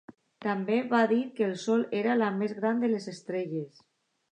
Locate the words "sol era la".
1.65-2.31